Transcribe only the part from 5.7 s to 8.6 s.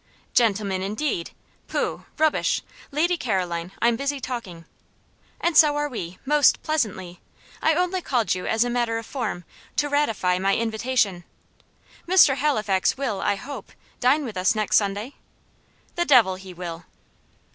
are we, most pleasantly. I only called you